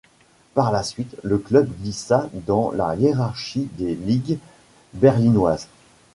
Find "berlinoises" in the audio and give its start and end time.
4.93-5.67